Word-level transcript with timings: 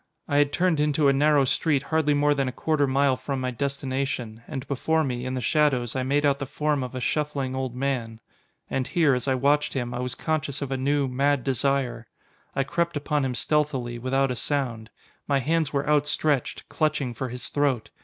I 0.27 0.37
had 0.37 0.51
turned 0.51 0.79
into 0.79 1.09
a 1.09 1.13
narrow 1.13 1.45
street 1.45 1.83
hardly 1.83 2.15
more 2.15 2.33
than 2.33 2.47
a 2.47 2.51
quarter 2.51 2.87
mile 2.87 3.15
from 3.15 3.39
my 3.39 3.51
destination; 3.51 4.41
and 4.47 4.67
before 4.67 5.03
me, 5.03 5.27
in 5.27 5.35
the 5.35 5.41
shadows, 5.41 5.95
I 5.95 6.01
made 6.01 6.25
out 6.25 6.39
the 6.39 6.47
form 6.47 6.81
of 6.81 6.95
a 6.95 6.99
shuffling 6.99 7.53
old 7.55 7.75
man. 7.75 8.19
And 8.67 8.87
here, 8.87 9.13
as 9.13 9.27
I 9.27 9.35
watched 9.35 9.73
him, 9.75 9.93
I 9.93 9.99
was 9.99 10.15
conscious 10.15 10.59
of 10.59 10.71
a 10.71 10.75
new, 10.77 11.07
mad 11.07 11.43
desire. 11.43 12.07
I 12.55 12.63
crept 12.63 12.97
upon 12.97 13.23
him 13.23 13.35
stealthily, 13.35 13.99
without 13.99 14.31
a 14.31 14.35
sound. 14.35 14.89
My 15.27 15.37
hands 15.37 15.71
were 15.71 15.87
outstretched, 15.87 16.67
clutching, 16.67 17.13
for 17.13 17.29
his 17.29 17.49
throat. 17.49 17.91